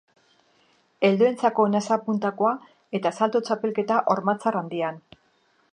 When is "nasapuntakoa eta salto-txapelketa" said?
1.73-4.03